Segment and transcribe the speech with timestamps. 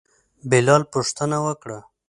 [0.49, 1.79] بلال پوښتنه وکړه.